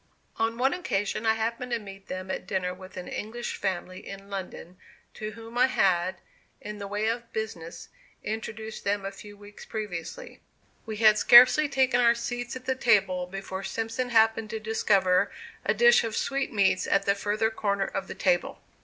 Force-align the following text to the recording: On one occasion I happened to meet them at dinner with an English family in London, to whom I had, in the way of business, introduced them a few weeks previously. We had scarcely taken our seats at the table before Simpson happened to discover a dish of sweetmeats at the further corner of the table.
On 0.37 0.57
one 0.57 0.73
occasion 0.73 1.27
I 1.27 1.35
happened 1.35 1.71
to 1.73 1.77
meet 1.77 2.07
them 2.07 2.31
at 2.31 2.47
dinner 2.47 2.73
with 2.73 2.97
an 2.97 3.07
English 3.07 3.57
family 3.57 4.03
in 4.07 4.31
London, 4.31 4.77
to 5.13 5.33
whom 5.33 5.59
I 5.59 5.67
had, 5.67 6.15
in 6.59 6.79
the 6.79 6.87
way 6.87 7.05
of 7.05 7.31
business, 7.33 7.87
introduced 8.23 8.83
them 8.83 9.05
a 9.05 9.11
few 9.11 9.37
weeks 9.37 9.63
previously. 9.63 10.39
We 10.87 10.97
had 10.97 11.19
scarcely 11.19 11.69
taken 11.69 12.01
our 12.01 12.15
seats 12.15 12.55
at 12.55 12.65
the 12.65 12.73
table 12.73 13.27
before 13.27 13.63
Simpson 13.63 14.09
happened 14.09 14.49
to 14.49 14.59
discover 14.59 15.31
a 15.63 15.75
dish 15.75 16.03
of 16.03 16.15
sweetmeats 16.17 16.87
at 16.87 17.05
the 17.05 17.13
further 17.13 17.51
corner 17.51 17.85
of 17.85 18.07
the 18.07 18.15
table. 18.15 18.59